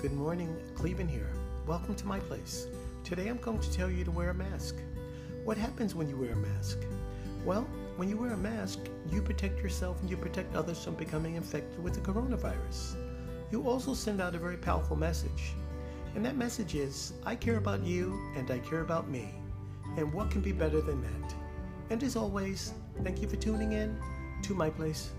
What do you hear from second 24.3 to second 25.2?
to my place.